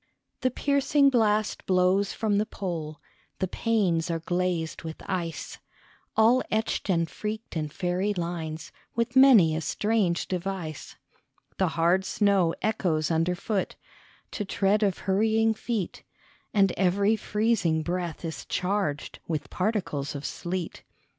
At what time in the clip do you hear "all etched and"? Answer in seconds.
6.17-7.07